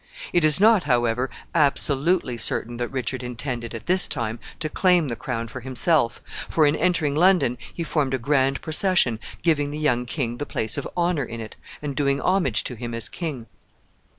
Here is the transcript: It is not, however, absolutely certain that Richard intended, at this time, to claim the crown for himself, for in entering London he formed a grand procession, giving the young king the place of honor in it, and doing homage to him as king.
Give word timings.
It 0.33 0.43
is 0.43 0.59
not, 0.59 0.85
however, 0.85 1.29
absolutely 1.53 2.35
certain 2.35 2.77
that 2.77 2.87
Richard 2.91 3.21
intended, 3.21 3.75
at 3.75 3.85
this 3.85 4.07
time, 4.07 4.39
to 4.57 4.67
claim 4.67 5.09
the 5.09 5.15
crown 5.15 5.47
for 5.47 5.59
himself, 5.59 6.23
for 6.49 6.65
in 6.65 6.75
entering 6.75 7.13
London 7.13 7.55
he 7.71 7.83
formed 7.83 8.15
a 8.15 8.17
grand 8.17 8.63
procession, 8.63 9.19
giving 9.43 9.69
the 9.69 9.77
young 9.77 10.07
king 10.07 10.37
the 10.39 10.47
place 10.47 10.75
of 10.75 10.89
honor 10.97 11.23
in 11.23 11.39
it, 11.39 11.55
and 11.83 11.95
doing 11.95 12.19
homage 12.19 12.63
to 12.63 12.73
him 12.73 12.95
as 12.95 13.09
king. 13.09 13.45